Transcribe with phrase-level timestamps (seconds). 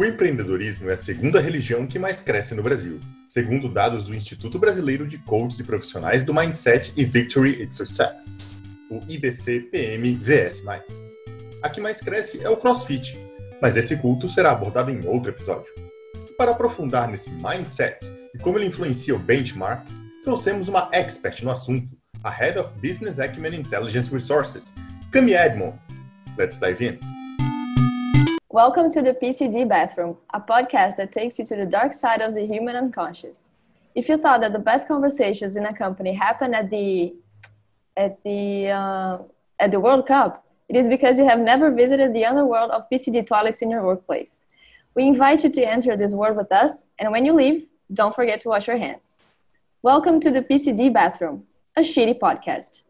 [0.00, 4.58] O empreendedorismo é a segunda religião que mais cresce no Brasil, segundo dados do Instituto
[4.58, 8.54] Brasileiro de Coaches e Profissionais do Mindset e Victory and Success,
[8.90, 10.64] o IBC-PM-VS+.
[11.62, 13.14] A que mais cresce é o CrossFit,
[13.60, 15.70] mas esse culto será abordado em outro episódio.
[16.38, 17.98] Para aprofundar nesse mindset
[18.34, 19.86] e como ele influencia o benchmark,
[20.24, 21.94] trouxemos uma expert no assunto,
[22.24, 24.72] a Head of Business Acumen Intelligence Resources,
[25.12, 25.78] Cami Edmond.
[26.38, 27.19] Let's dive in.
[28.64, 32.34] Welcome to the PCD Bathroom, a podcast that takes you to the dark side of
[32.34, 33.48] the human unconscious.
[33.94, 37.14] If you thought that the best conversations in a company happen at the
[37.96, 39.18] at the uh,
[39.58, 43.26] at the World Cup, it is because you have never visited the underworld of PCD
[43.26, 44.44] toilets in your workplace.
[44.94, 48.42] We invite you to enter this world with us, and when you leave, don't forget
[48.42, 49.20] to wash your hands.
[49.80, 52.82] Welcome to the PCD Bathroom, a shitty podcast.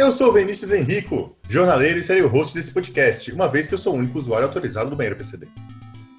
[0.00, 3.78] Eu sou Vinícius Henrico, jornaleiro e serei o host desse podcast, uma vez que eu
[3.78, 5.46] sou o único usuário autorizado do banheiro PCD.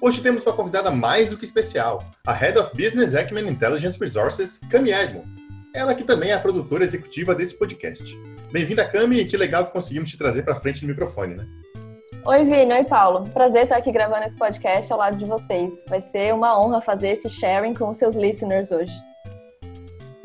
[0.00, 4.60] Hoje temos uma convidada mais do que especial, a Head of Business Acumen Intelligence Resources,
[4.70, 5.26] Cami Edmond.
[5.74, 8.16] Ela que também é a produtora executiva desse podcast.
[8.52, 11.46] Bem-vinda, Cami, que legal que conseguimos te trazer para frente do microfone, né?
[12.24, 12.72] Oi, Vini.
[12.72, 13.28] Oi, Paulo.
[13.30, 15.74] Prazer estar aqui gravando esse podcast ao lado de vocês.
[15.88, 18.94] Vai ser uma honra fazer esse sharing com os seus listeners hoje.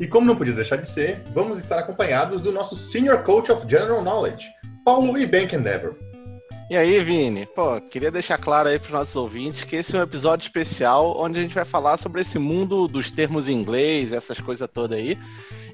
[0.00, 3.68] E como não podia deixar de ser, vamos estar acompanhados do nosso Senior Coach of
[3.68, 4.48] General Knowledge,
[4.84, 5.96] Paulo e Bank Endeavor.
[6.70, 7.46] E aí, Vini?
[7.46, 11.18] Pô, queria deixar claro aí para os nossos ouvintes que esse é um episódio especial
[11.18, 14.98] onde a gente vai falar sobre esse mundo dos termos em inglês, essas coisas todas
[14.98, 15.18] aí.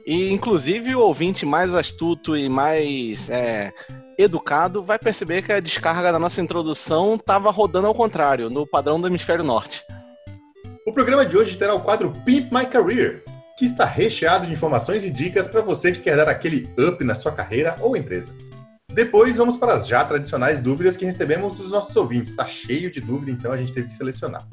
[0.07, 3.73] E, inclusive, o ouvinte mais astuto e mais é,
[4.17, 9.01] educado vai perceber que a descarga da nossa introdução estava rodando ao contrário, no padrão
[9.01, 9.83] do hemisfério norte.
[10.87, 13.25] O programa de hoje terá o quadro Pimp My Career,
[13.57, 17.15] que está recheado de informações e dicas para você que quer dar aquele up na
[17.15, 18.35] sua carreira ou empresa.
[18.93, 22.31] Depois vamos para as já tradicionais dúvidas que recebemos dos nossos ouvintes.
[22.31, 24.47] Está cheio de dúvida, então a gente teve que selecionar.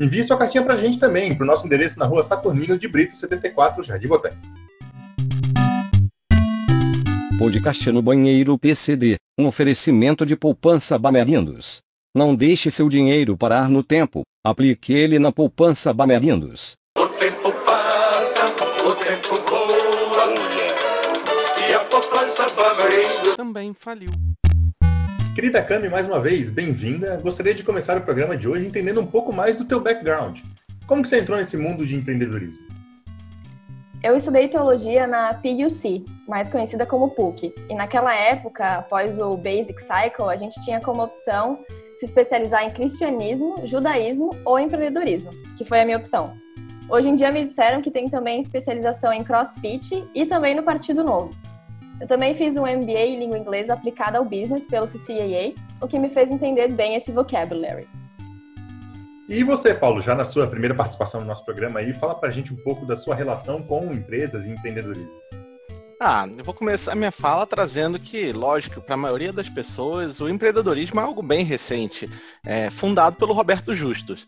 [0.00, 2.86] Envie sua cartinha para a gente também, para o nosso endereço na rua Saturnino de
[2.86, 4.40] Brito 74, Jardim Botânico.
[7.38, 11.78] Podcast no Banheiro PCD, um oferecimento de poupança Bamerindos.
[12.16, 16.76] Não deixe seu dinheiro parar no tempo, aplique ele na poupança Bamerindos.
[23.38, 24.10] Também faliu.
[25.36, 27.20] Querida Cami, mais uma vez, bem-vinda.
[27.22, 30.40] Gostaria de começar o programa de hoje entendendo um pouco mais do teu background.
[30.88, 32.66] Como que você entrou nesse mundo de empreendedorismo?
[34.02, 37.54] Eu estudei teologia na PUC, mais conhecida como PUC.
[37.70, 41.60] E naquela época, após o Basic Cycle, a gente tinha como opção
[42.00, 46.36] se especializar em cristianismo, judaísmo ou empreendedorismo, que foi a minha opção.
[46.90, 51.04] Hoje em dia me disseram que tem também especialização em CrossFit e também no Partido
[51.04, 51.30] Novo.
[52.00, 55.98] Eu também fiz um MBA em língua inglesa aplicada ao business pelo CCAA, o que
[55.98, 57.88] me fez entender bem esse vocabulary.
[59.28, 62.54] E você, Paulo, já na sua primeira participação no nosso programa aí, fala pra gente
[62.54, 65.10] um pouco da sua relação com empresas e empreendedorismo.
[66.00, 70.20] Ah, eu vou começar a minha fala trazendo que, lógico, para a maioria das pessoas,
[70.20, 72.08] o empreendedorismo é algo bem recente,
[72.46, 74.24] é, fundado pelo Roberto Justus.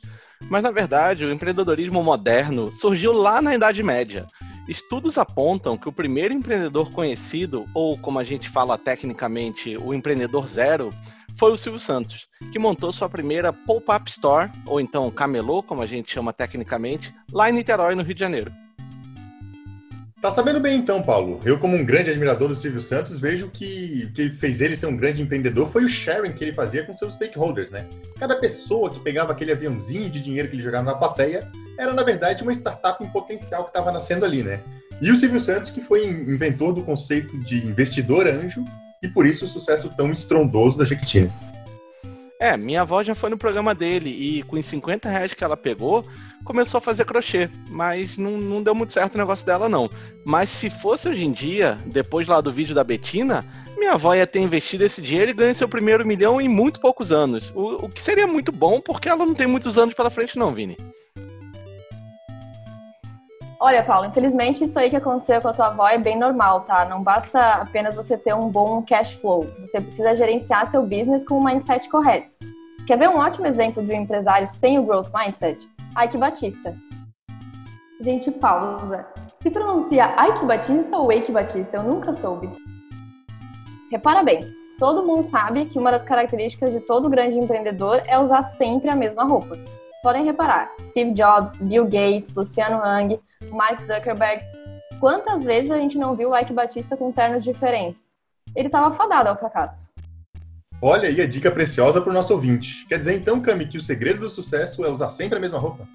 [0.50, 4.26] Mas, na verdade, o empreendedorismo moderno surgiu lá na Idade Média.
[4.70, 10.46] Estudos apontam que o primeiro empreendedor conhecido, ou como a gente fala tecnicamente, o empreendedor
[10.46, 10.94] zero,
[11.36, 15.86] foi o Silvio Santos, que montou sua primeira pop-up store, ou então camelô, como a
[15.88, 18.52] gente chama tecnicamente, lá em Niterói, no Rio de Janeiro.
[20.22, 21.40] Tá sabendo bem então, Paulo.
[21.44, 24.86] Eu, como um grande admirador do Silvio Santos, vejo que o que fez ele ser
[24.86, 27.88] um grande empreendedor foi o sharing que ele fazia com seus stakeholders, né?
[28.20, 32.02] Cada pessoa que pegava aquele aviãozinho de dinheiro que ele jogava na plateia era, na
[32.02, 34.60] verdade, uma startup em potencial que estava nascendo ali, né?
[35.00, 38.64] E o Silvio Santos, que foi inventor do conceito de investidor anjo
[39.02, 41.30] e por isso o sucesso tão estrondoso da Jequitina.
[42.38, 45.58] É, minha avó já foi no programa dele e com os 50 reais que ela
[45.58, 46.04] pegou,
[46.42, 47.50] começou a fazer crochê.
[47.68, 49.90] Mas não, não deu muito certo o negócio dela, não.
[50.24, 53.44] Mas se fosse hoje em dia, depois lá do vídeo da Betina,
[53.76, 57.12] minha avó ia ter investido esse dinheiro e ganho seu primeiro milhão em muito poucos
[57.12, 57.52] anos.
[57.54, 60.54] O, o que seria muito bom, porque ela não tem muitos anos pela frente, não,
[60.54, 60.78] Vini.
[63.62, 66.86] Olha, Paulo, infelizmente isso aí que aconteceu com a tua avó é bem normal, tá?
[66.86, 69.46] Não basta apenas você ter um bom cash flow.
[69.60, 72.34] Você precisa gerenciar seu business com o mindset correto.
[72.86, 75.68] Quer ver um ótimo exemplo de um empresário sem o growth mindset?
[76.02, 76.74] Ike Batista.
[78.00, 79.06] Gente, pausa.
[79.36, 81.76] Se pronuncia Ike Batista ou Ike Batista?
[81.76, 82.48] Eu nunca soube.
[83.90, 84.40] Repara bem,
[84.78, 88.96] todo mundo sabe que uma das características de todo grande empreendedor é usar sempre a
[88.96, 89.58] mesma roupa.
[90.02, 94.42] Podem reparar, Steve Jobs, Bill Gates, Luciano Hang, Mark Zuckerberg,
[95.00, 98.02] Quantas vezes a gente não viu o Ike Batista com ternos diferentes?
[98.54, 99.88] Ele estava fadado ao fracasso.
[100.82, 102.86] Olha aí a dica preciosa para o nosso ouvinte.
[102.86, 105.88] Quer dizer então, Cami, que o segredo do sucesso é usar sempre a mesma roupa?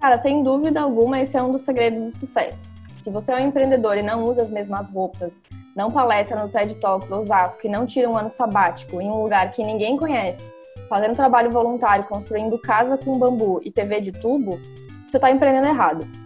[0.00, 2.70] Cara, sem dúvida alguma, esse é um dos segredos do sucesso.
[3.02, 5.34] Se você é um empreendedor e não usa as mesmas roupas,
[5.74, 9.50] não palestra no TED Talks Osasco e não tira um ano sabático em um lugar
[9.50, 10.52] que ninguém conhece,
[10.88, 14.60] fazendo trabalho voluntário, construindo casa com bambu e TV de tubo,
[15.08, 16.23] você está empreendendo errado.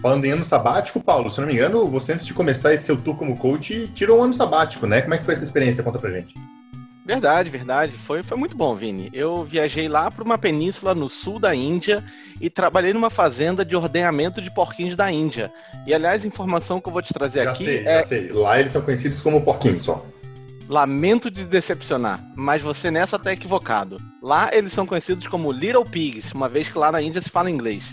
[0.00, 2.96] Falando em ano sabático, Paulo, se não me engano, você antes de começar esse seu
[2.96, 5.00] tour como coach, tirou um ano sabático, né?
[5.00, 5.82] Como é que foi essa experiência?
[5.82, 6.34] Conta pra gente.
[7.06, 7.92] Verdade, verdade.
[7.92, 9.08] Foi, foi muito bom, Vini.
[9.12, 12.04] Eu viajei lá para uma península no sul da Índia
[12.40, 15.52] e trabalhei numa fazenda de ordenhamento de porquinhos da Índia.
[15.86, 17.98] E, aliás, informação que eu vou te trazer já aqui sei, é...
[17.98, 20.04] Já sei, Lá eles são conhecidos como porquinhos só.
[20.68, 23.98] Lamento de decepcionar, mas você nessa tá equivocado.
[24.20, 27.48] Lá eles são conhecidos como Little Pigs, uma vez que lá na Índia se fala
[27.48, 27.84] inglês.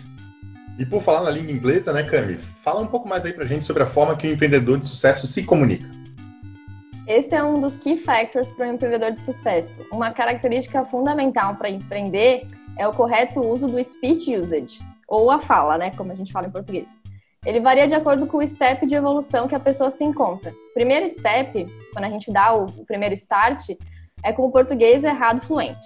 [0.78, 2.36] E por falar na língua inglesa, né, Cami?
[2.36, 5.28] Fala um pouco mais aí pra gente sobre a forma que o empreendedor de sucesso
[5.28, 5.88] se comunica.
[7.08, 9.86] Esse é um dos key factors para um empreendedor de sucesso.
[9.92, 12.48] Uma característica fundamental para empreender
[12.78, 16.48] é o correto uso do speech usage, ou a fala, né, como a gente fala
[16.48, 16.88] em português.
[17.46, 20.50] Ele varia de acordo com o step de evolução que a pessoa se encontra.
[20.50, 23.72] O primeiro step, quando a gente dá o primeiro start,
[24.24, 25.86] é com o português errado fluente.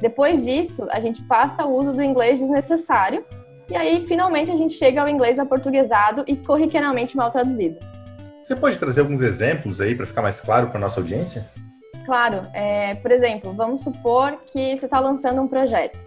[0.00, 3.24] Depois disso, a gente passa ao uso do inglês desnecessário
[3.68, 7.78] e aí finalmente a gente chega ao inglês aportuguesado e corriqueiramente mal traduzido.
[8.42, 11.48] Você pode trazer alguns exemplos aí para ficar mais claro para nossa audiência?
[12.04, 12.42] Claro.
[12.52, 15.98] É, por exemplo, vamos supor que você está lançando um projeto.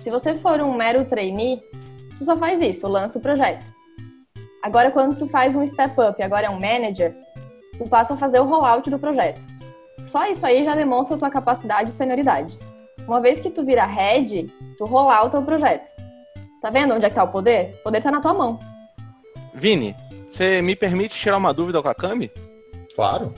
[0.00, 1.60] Se você for um mero trainee,
[2.18, 3.72] tu só faz isso, lança o projeto.
[4.62, 7.14] Agora, quando tu faz um step up, agora é um manager,
[7.78, 9.46] tu passa a fazer o rollout do projeto.
[10.04, 12.58] Só isso aí já demonstra a tua capacidade e senioridade.
[13.06, 15.92] Uma vez que tu vira head, tu rollouta o projeto.
[16.66, 17.76] Tá vendo onde é que tá o poder?
[17.78, 18.58] O poder tá na tua mão.
[19.54, 19.94] Vini,
[20.28, 22.28] você me permite tirar uma dúvida com a Cami?
[22.96, 23.32] Claro.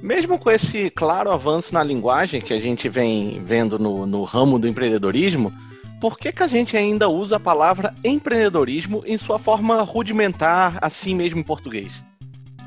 [0.00, 4.58] Mesmo com esse claro avanço na linguagem que a gente vem vendo no, no ramo
[4.58, 5.52] do empreendedorismo,
[6.00, 11.14] por que, que a gente ainda usa a palavra empreendedorismo em sua forma rudimentar, assim
[11.14, 12.02] mesmo em português?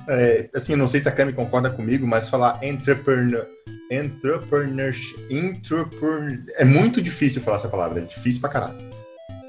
[0.08, 3.48] É, assim, não sei se a Cami concorda comigo, mas falar entrepreneur,
[3.90, 8.97] entrepreneurship, entrepreneur, é muito difícil falar essa palavra, é difícil pra caralho.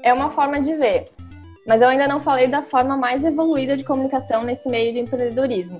[0.01, 1.05] É uma forma de ver,
[1.67, 5.79] mas eu ainda não falei da forma mais evoluída de comunicação nesse meio de empreendedorismo,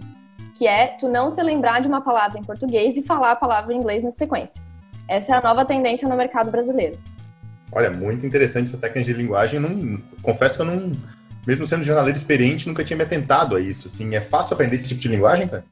[0.55, 3.73] que é tu não se lembrar de uma palavra em português e falar a palavra
[3.73, 4.61] em inglês na sequência.
[5.07, 6.97] Essa é a nova tendência no mercado brasileiro.
[7.71, 9.59] Olha, muito interessante essa técnica de linguagem.
[9.59, 10.91] Não, confesso que eu não,
[11.47, 13.87] mesmo sendo jornaleiro experiente, nunca tinha me atentado a isso.
[13.87, 15.63] Assim, é fácil aprender esse tipo de linguagem, cara?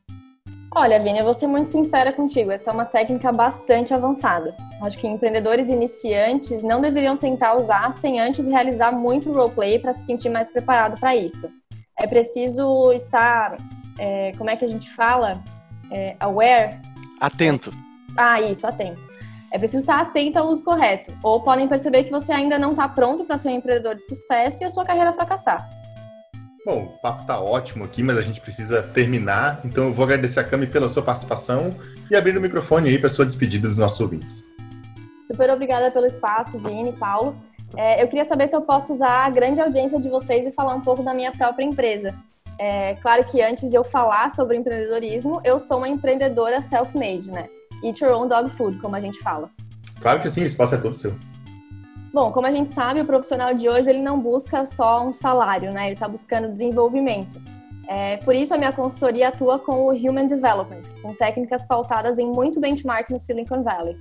[0.79, 2.51] Olha, Vini, eu vou ser muito sincera contigo.
[2.51, 4.55] Essa é uma técnica bastante avançada.
[4.79, 10.05] Acho que empreendedores iniciantes não deveriam tentar usar sem antes realizar muito roleplay para se
[10.05, 11.49] sentir mais preparado para isso.
[11.97, 13.57] É preciso estar,
[13.97, 15.43] é, como é que a gente fala?
[15.89, 16.79] É, aware?
[17.19, 17.71] Atento.
[18.15, 19.01] Ah, isso, atento.
[19.51, 21.11] É preciso estar atento ao uso correto.
[21.23, 24.61] Ou podem perceber que você ainda não está pronto para ser um empreendedor de sucesso
[24.61, 25.67] e a sua carreira fracassar.
[26.67, 29.61] Bom, o papo tá ótimo aqui, mas a gente precisa terminar.
[29.63, 31.73] Então eu vou agradecer a Cami pela sua participação
[32.11, 34.43] e abrir o microfone aí para sua despedida dos nossos ouvintes.
[35.31, 37.37] Super obrigada pelo espaço, Vini, Paulo.
[37.73, 40.75] É, eu queria saber se eu posso usar a grande audiência de vocês e falar
[40.75, 42.13] um pouco da minha própria empresa.
[42.59, 47.47] É, claro que antes de eu falar sobre empreendedorismo, eu sou uma empreendedora self-made, né?
[47.81, 49.49] Eat your own dog food, como a gente fala.
[50.01, 51.15] Claro que sim, o espaço é todo seu.
[52.13, 55.71] Bom, como a gente sabe, o profissional de hoje ele não busca só um salário,
[55.71, 55.85] né?
[55.85, 57.39] Ele está buscando desenvolvimento.
[57.87, 62.27] É, por isso, a minha consultoria atua com o Human Development, com técnicas pautadas em
[62.27, 63.95] muito benchmark no Silicon Valley.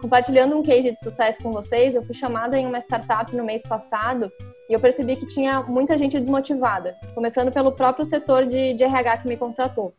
[0.00, 3.62] Compartilhando um case de sucesso com vocês, eu fui chamada em uma startup no mês
[3.62, 4.30] passado
[4.68, 9.18] e eu percebi que tinha muita gente desmotivada, começando pelo próprio setor de, de RH
[9.18, 9.92] que me contratou.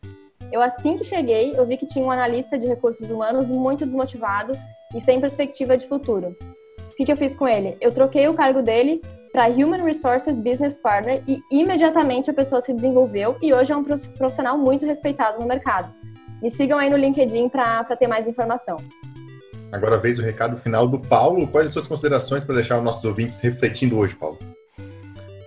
[0.52, 4.58] Eu, assim que cheguei, eu vi que tinha um analista de recursos humanos muito desmotivado
[4.96, 6.36] e sem perspectiva de futuro.
[7.00, 7.78] O que, que eu fiz com ele?
[7.80, 9.00] Eu troquei o cargo dele
[9.32, 13.86] para Human Resources Business Partner e imediatamente a pessoa se desenvolveu e hoje é um
[13.86, 15.94] profissional muito respeitado no mercado.
[16.42, 18.76] Me sigam aí no LinkedIn para ter mais informação.
[19.72, 21.48] Agora vez o recado final do Paulo.
[21.48, 24.38] Quais as suas considerações para deixar os nossos ouvintes refletindo hoje, Paulo?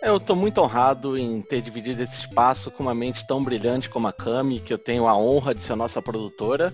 [0.02, 4.08] Eu estou muito honrado em ter dividido esse espaço com uma mente tão brilhante como
[4.08, 6.72] a Cami, que eu tenho a honra de ser nossa produtora.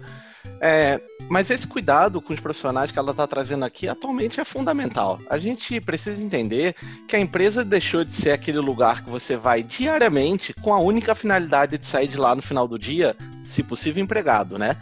[0.61, 5.21] É, mas esse cuidado com os profissionais que ela está trazendo aqui atualmente é fundamental.
[5.29, 6.75] A gente precisa entender
[7.07, 11.15] que a empresa deixou de ser aquele lugar que você vai diariamente com a única
[11.15, 14.77] finalidade de sair de lá no final do dia, se possível, empregado, né?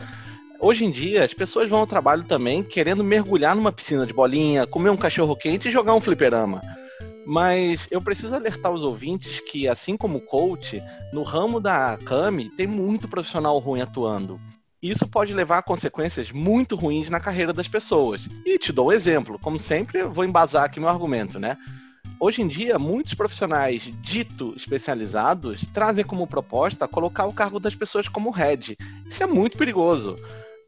[0.59, 4.67] Hoje em dia, as pessoas vão ao trabalho também querendo mergulhar numa piscina de bolinha,
[4.67, 6.63] comer um cachorro quente e jogar um fliperama.
[7.27, 10.83] Mas eu preciso alertar os ouvintes que, assim como o coach,
[11.13, 14.41] no ramo da Kami tem muito profissional ruim atuando.
[14.89, 18.29] Isso pode levar a consequências muito ruins na carreira das pessoas.
[18.45, 21.57] E te dou um exemplo, como sempre, vou embasar aqui meu argumento, né?
[22.21, 28.09] Hoje em dia, muitos profissionais dito especializados trazem como proposta colocar o cargo das pessoas
[28.09, 28.79] como head.
[29.05, 30.17] Isso é muito perigoso.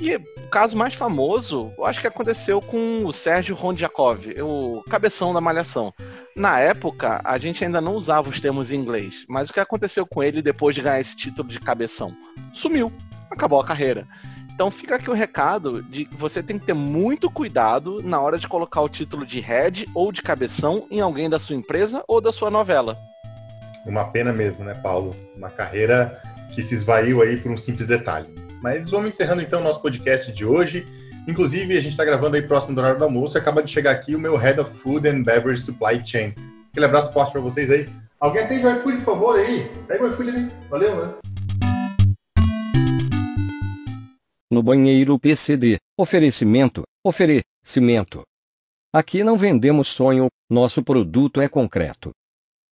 [0.00, 5.32] E o caso mais famoso, eu acho que aconteceu com o Sérgio Rondjakov, o cabeção
[5.32, 5.92] da Malhação.
[6.36, 10.06] Na época, a gente ainda não usava os termos em inglês, mas o que aconteceu
[10.06, 12.14] com ele depois de ganhar esse título de cabeção?
[12.54, 12.92] Sumiu,
[13.30, 14.06] acabou a carreira.
[14.58, 18.38] Então fica aqui o recado de que você tem que ter muito cuidado na hora
[18.38, 22.20] de colocar o título de head ou de cabeção em alguém da sua empresa ou
[22.20, 22.98] da sua novela.
[23.86, 25.14] Uma pena mesmo, né, Paulo?
[25.36, 26.20] Uma carreira
[26.52, 28.26] que se esvaiu aí por um simples detalhe.
[28.60, 30.84] Mas vamos encerrando então o nosso podcast de hoje.
[31.28, 33.92] Inclusive, a gente está gravando aí próximo do horário do almoço e acaba de chegar
[33.92, 36.34] aqui o meu Head of Food and Beverage Supply Chain.
[36.72, 37.88] Aquele abraço forte para vocês aí.
[38.18, 39.70] Alguém atende o iFood, por favor, aí?
[39.86, 40.48] Pega o iFood ali.
[40.68, 41.14] Valeu, né?
[44.50, 45.76] No banheiro PCD.
[45.98, 46.82] Oferecimento.
[47.04, 48.22] Oferecimento.
[48.94, 52.12] Aqui não vendemos sonho, nosso produto é concreto.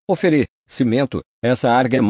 [0.09, 1.19] Oferecimento.
[1.43, 2.01] Essa arga é.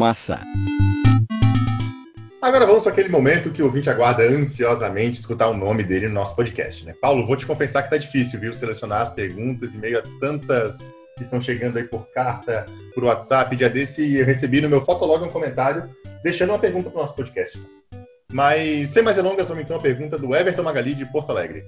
[2.40, 6.14] Agora vamos para aquele momento que o ouvinte aguarda ansiosamente escutar o nome dele no
[6.14, 6.94] nosso podcast, né?
[7.00, 8.54] Paulo, vou te confessar que tá difícil, viu?
[8.54, 13.56] Selecionar as perguntas e meio a tantas que estão chegando aí por carta, por WhatsApp.
[13.56, 15.90] Dia desse eu recebi no meu Fotolog um comentário
[16.22, 17.60] deixando uma pergunta para o nosso podcast.
[18.36, 21.64] Mas, sem mais delongas, vamos então a pergunta do Everton Magali de Porto Alegre.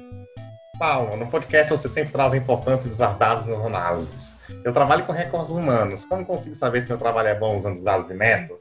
[0.78, 4.36] Paulo, no podcast você sempre traz a importância dos dados nas análises.
[4.62, 6.04] Eu trabalho com recursos humanos.
[6.04, 8.60] Como consigo saber se meu trabalho é bom usando os dados e métodos?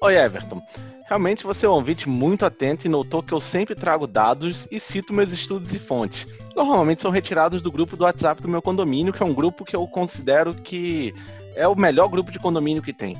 [0.00, 0.62] Oi, Everton.
[1.06, 4.80] Realmente você é um ouvinte muito atento e notou que eu sempre trago dados e
[4.80, 6.26] cito meus estudos e fontes.
[6.56, 9.76] Normalmente são retirados do grupo do WhatsApp do meu condomínio, que é um grupo que
[9.76, 11.14] eu considero que
[11.54, 13.18] é o melhor grupo de condomínio que tem.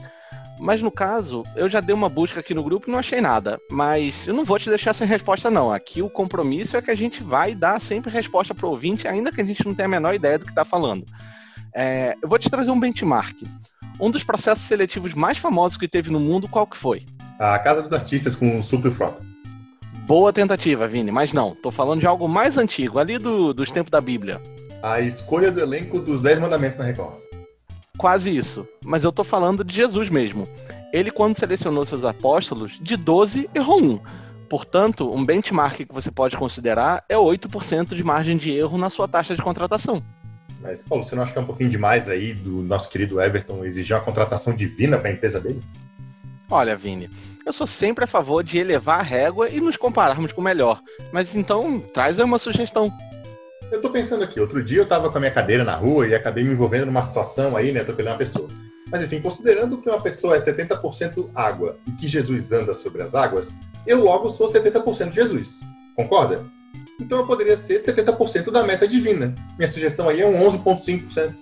[0.58, 3.60] Mas no caso, eu já dei uma busca aqui no grupo e não achei nada.
[3.70, 5.70] Mas eu não vou te deixar sem resposta, não.
[5.70, 9.30] Aqui o compromisso é que a gente vai dar sempre resposta para o ouvinte, ainda
[9.30, 11.04] que a gente não tenha a menor ideia do que está falando.
[11.74, 13.42] É, eu vou te trazer um benchmark.
[14.00, 17.02] Um dos processos seletivos mais famosos que teve no mundo, qual que foi?
[17.38, 19.22] A Casa dos Artistas com o Super Frota.
[20.06, 21.54] Boa tentativa, Vini, mas não.
[21.54, 24.40] Tô falando de algo mais antigo, ali do, dos tempos da Bíblia.
[24.82, 27.25] A escolha do elenco dos Dez Mandamentos na Record.
[27.96, 28.66] Quase isso.
[28.84, 30.48] Mas eu tô falando de Jesus mesmo.
[30.92, 34.00] Ele, quando selecionou seus apóstolos, de 12 errou um.
[34.48, 39.08] Portanto, um benchmark que você pode considerar é 8% de margem de erro na sua
[39.08, 40.02] taxa de contratação.
[40.60, 43.64] Mas, Paulo, você não acha que é um pouquinho demais aí do nosso querido Everton
[43.64, 45.60] exigir uma contratação divina para a empresa dele?
[46.48, 47.10] Olha, Vini,
[47.44, 50.80] eu sou sempre a favor de elevar a régua e nos compararmos com o melhor.
[51.12, 52.92] Mas então, traz aí uma sugestão.
[53.70, 56.14] Eu tô pensando aqui, outro dia eu tava com a minha cadeira na rua e
[56.14, 58.48] acabei me envolvendo numa situação aí, né, atropelando uma pessoa.
[58.90, 63.14] Mas enfim, considerando que uma pessoa é 70% água e que Jesus anda sobre as
[63.14, 63.54] águas,
[63.84, 65.60] eu logo sou 70% Jesus.
[65.96, 66.44] Concorda?
[67.00, 69.34] Então eu poderia ser 70% da meta divina.
[69.58, 71.34] Minha sugestão aí é um 11,5%.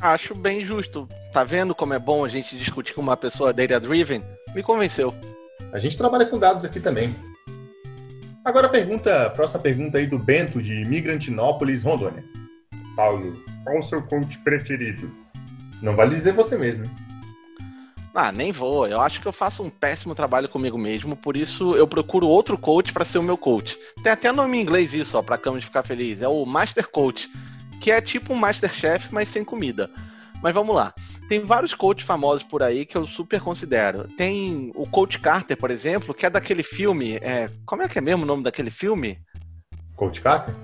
[0.00, 1.08] Acho bem justo.
[1.32, 4.22] Tá vendo como é bom a gente discutir com uma pessoa data-driven?
[4.54, 5.14] Me convenceu.
[5.72, 7.14] A gente trabalha com dados aqui também.
[8.44, 12.22] Agora pergunta, próxima pergunta aí do Bento de Migrantinópolis, Rondônia.
[12.94, 15.10] Paulo, qual o seu coach preferido?
[15.80, 16.84] Não vale dizer você mesmo.
[18.14, 18.86] Ah, nem vou.
[18.86, 22.58] Eu acho que eu faço um péssimo trabalho comigo mesmo, por isso eu procuro outro
[22.58, 23.78] coach para ser o meu coach.
[24.02, 26.20] Tem até nome em inglês isso, ó, pra cama de ficar feliz.
[26.20, 27.30] É o Master Coach,
[27.80, 29.90] que é tipo um Masterchef, mas sem comida.
[30.42, 30.92] Mas vamos lá.
[31.28, 34.08] Tem vários coaches famosos por aí que eu super considero.
[34.16, 37.16] Tem o Coach Carter, por exemplo, que é daquele filme.
[37.16, 37.48] É...
[37.64, 39.18] Como é que é mesmo o nome daquele filme?
[39.96, 40.54] Coach Carter?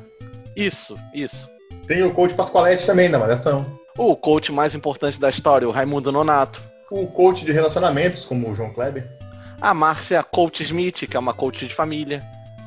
[0.54, 1.48] Isso, isso.
[1.86, 3.66] Tem o coach Pascoaletti também, na Malhação.
[3.96, 6.62] O coach mais importante da história, o Raimundo Nonato.
[6.90, 9.08] O coach de relacionamentos, como o João Kleber.
[9.60, 12.22] A Márcia Coach Smith, que é uma coach de família.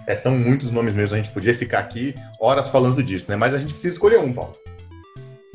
[0.06, 3.38] É, são muitos nomes mesmo, a gente podia ficar aqui horas falando disso, né?
[3.38, 4.56] Mas a gente precisa escolher um, Paulo.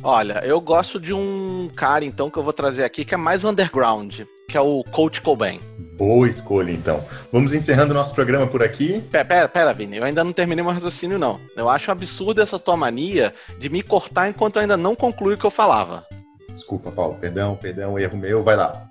[0.03, 3.45] Olha, eu gosto de um cara, então, que eu vou trazer aqui, que é mais
[3.45, 5.61] underground, que é o Coach Cobain.
[5.97, 7.05] Boa escolha, então.
[7.33, 9.01] Vamos encerrando o nosso programa por aqui.
[9.11, 11.41] Pera, pera, pera, Vini, eu ainda não terminei meu raciocínio, não.
[11.57, 15.39] Eu acho absurdo essa tua mania de me cortar enquanto eu ainda não concluí o
[15.39, 16.07] que eu falava.
[16.49, 17.17] Desculpa, Paulo.
[17.17, 18.45] Perdão, perdão, erro meu.
[18.45, 18.89] Vai lá.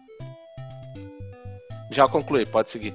[1.89, 2.93] Já concluí, pode seguir.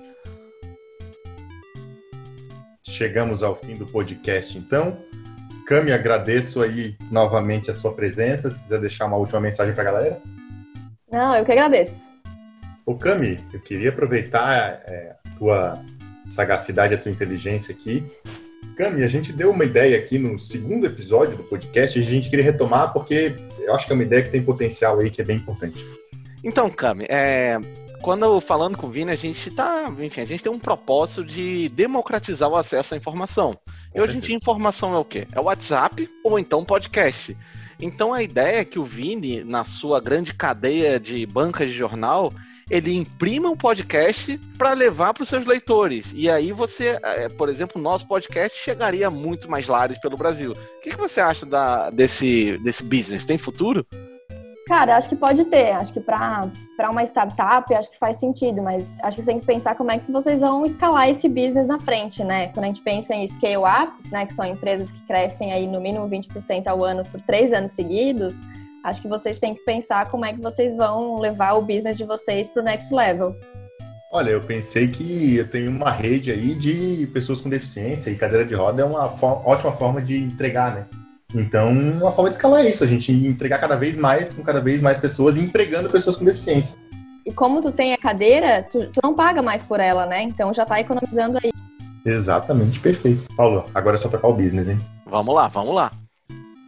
[2.83, 4.99] Chegamos ao fim do podcast, então.
[5.73, 8.51] Cami, agradeço aí novamente a sua presença.
[8.51, 10.21] Se quiser deixar uma última mensagem para a galera.
[11.11, 12.11] Não, eu que agradeço.
[12.85, 15.83] Ô, Cami, eu queria aproveitar é, a tua
[16.29, 18.05] sagacidade, a tua inteligência aqui
[18.77, 22.31] Cami, a gente deu uma ideia aqui no segundo episódio do podcast e a gente
[22.31, 25.25] queria retomar porque eu acho que é uma ideia que tem potencial aí que é
[25.25, 25.87] bem importante.
[26.43, 27.59] Então, Cami, é,
[28.03, 31.69] quando falando com o Vini, a gente tá, enfim, a gente tem um propósito de
[31.69, 33.57] democratizar o acesso à informação.
[33.95, 35.27] E hoje em dia, informação é o quê?
[35.33, 37.37] É o WhatsApp ou então podcast.
[37.81, 42.33] Então a ideia é que o Vini, na sua grande cadeia de bancas de jornal,
[42.69, 46.13] ele imprima um podcast para levar para os seus leitores.
[46.15, 50.17] E aí você, é, por exemplo, o nosso podcast chegaria a muito mais lares pelo
[50.17, 50.53] Brasil.
[50.53, 53.25] O que, que você acha da, desse, desse business?
[53.25, 53.87] Tem futuro?
[54.73, 55.73] Cara, acho que pode ter.
[55.73, 56.51] Acho que para
[56.91, 59.99] uma startup, acho que faz sentido, mas acho que você tem que pensar como é
[59.99, 62.49] que vocês vão escalar esse business na frente, né?
[62.49, 66.09] Quando a gente pensa em scale-ups, né, que são empresas que crescem aí no mínimo
[66.09, 68.41] 20% ao ano por três anos seguidos,
[68.83, 72.07] acho que vocês têm que pensar como é que vocês vão levar o business de
[72.07, 73.37] vocês para o next level.
[74.11, 78.47] Olha, eu pensei que eu tenho uma rede aí de pessoas com deficiência e cadeira
[78.47, 79.05] de roda é uma
[79.45, 81.02] ótima forma de entregar, né?
[81.35, 84.61] Então, uma forma de escalar é isso, a gente entregar cada vez mais com cada
[84.61, 86.79] vez mais pessoas e empregando pessoas com deficiência.
[87.25, 90.23] E como tu tem a cadeira, tu, tu não paga mais por ela, né?
[90.23, 91.53] Então já tá economizando aí.
[92.05, 93.23] Exatamente, perfeito.
[93.37, 94.81] Paulo, agora é só tocar o business, hein?
[95.07, 95.93] Vamos lá, vamos lá.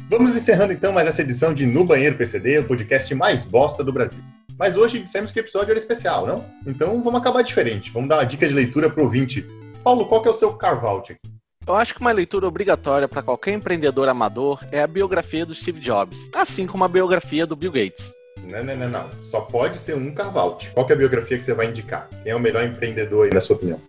[0.09, 3.93] Vamos encerrando então mais essa edição de No Banheiro PCD, o podcast mais bosta do
[3.93, 4.23] Brasil.
[4.57, 6.45] Mas hoje dissemos que o episódio era especial, não?
[6.67, 7.91] Então vamos acabar diferente.
[7.91, 9.45] Vamos dar uma dica de leitura pro ouvinte.
[9.83, 11.34] Paulo, qual que é o seu carvalte aqui?
[11.67, 15.81] Eu acho que uma leitura obrigatória para qualquer empreendedor amador é a biografia do Steve
[15.81, 18.15] Jobs, assim como a biografia do Bill Gates.
[18.43, 19.23] Não, não, não, não.
[19.23, 20.59] Só pode ser um Carvalho.
[20.75, 22.11] Qual é a biografia que você vai indicar?
[22.23, 23.81] Quem é o melhor empreendedor aí, na sua opinião?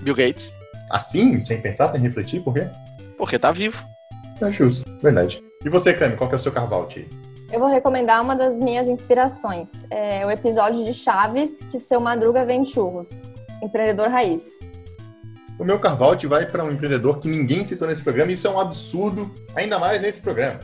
[0.00, 0.52] Bill Gates.
[0.88, 1.40] Assim?
[1.40, 2.44] Sem pensar, sem refletir?
[2.44, 2.68] Por quê?
[3.18, 3.84] Porque tá vivo.
[4.40, 5.42] É justo, verdade.
[5.64, 7.08] E você, Cami, qual que é o seu Carvalho aí?
[7.52, 9.68] Eu vou recomendar uma das minhas inspirações.
[9.90, 13.20] É o episódio de Chaves, que o seu Madruga vende churros.
[13.60, 14.60] Empreendedor raiz.
[15.58, 18.50] O meu Carvalho vai para um empreendedor que ninguém citou nesse programa, e isso é
[18.50, 20.60] um absurdo, ainda mais nesse programa.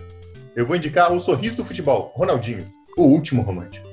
[0.54, 3.88] Eu vou indicar o sorriso do futebol, Ronaldinho, o último romântico.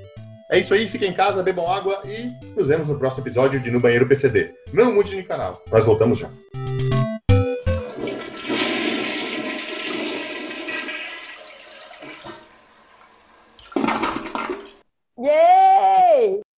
[0.51, 3.71] É isso aí, fiquem em casa, bebam água e nos vemos no próximo episódio de
[3.71, 4.51] No Banheiro PCD.
[4.73, 6.29] Não mude de canal, nós voltamos já.